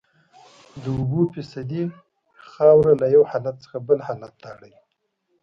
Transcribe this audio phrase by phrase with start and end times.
[0.81, 1.83] د اوبو فیصدي
[2.51, 4.75] خاوره له یو حالت څخه بل حالت ته اړوي